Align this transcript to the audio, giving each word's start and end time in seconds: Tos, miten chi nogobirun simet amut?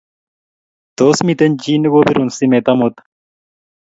Tos, 0.97 1.17
miten 1.27 1.51
chi 1.61 1.73
nogobirun 1.77 2.29
simet 2.37 2.65
amut? 2.71 2.95